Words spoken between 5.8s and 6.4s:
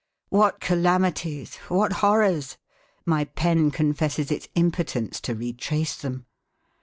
them.